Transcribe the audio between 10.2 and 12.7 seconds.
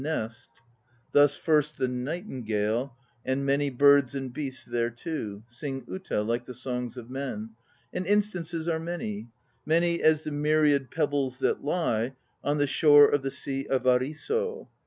the myriad pebbles that lie On the